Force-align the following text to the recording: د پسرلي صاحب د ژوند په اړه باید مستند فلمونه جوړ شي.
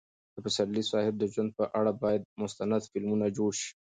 د 0.35 0.37
پسرلي 0.45 0.83
صاحب 0.91 1.15
د 1.17 1.23
ژوند 1.33 1.49
په 1.59 1.65
اړه 1.79 1.91
باید 2.03 2.29
مستند 2.41 2.81
فلمونه 2.91 3.25
جوړ 3.37 3.51
شي. 3.61 3.69